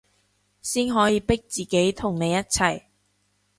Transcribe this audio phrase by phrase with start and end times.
[0.63, 2.85] 先可以逼自己同你一齊